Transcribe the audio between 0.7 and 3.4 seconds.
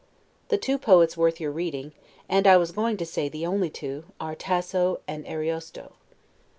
poets worth your reading, and, I was going to say,